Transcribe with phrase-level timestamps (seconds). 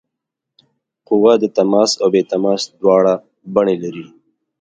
[1.07, 3.13] قوه د تماس او بې تماس دواړه
[3.55, 4.05] بڼې لري.